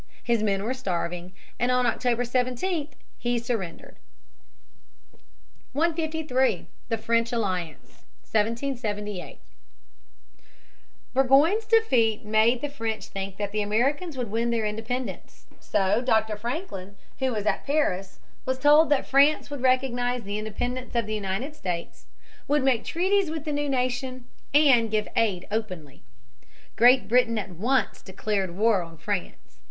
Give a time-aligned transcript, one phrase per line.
[0.23, 2.87] His men were starving, and on October 17
[3.19, 3.97] he surrendered.
[5.75, 9.37] [Sidenote: The Treaty of Alliance, 1778.] 153.
[9.37, 9.39] The French Alliance, 1778.
[11.13, 15.45] Burgoyne's defeat made the French think that the Americans would win their independence.
[15.59, 16.35] So Dr.
[16.35, 21.13] Franklin, who was at Paris, was told that France would recognize the independence of the
[21.13, 22.07] United States,
[22.47, 26.01] would make treaties with the new nation, and give aid openly.
[26.75, 29.59] Great Britain at once declared war on France.